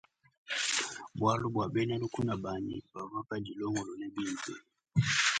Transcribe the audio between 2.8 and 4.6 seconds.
bavua badilongolole bimpe.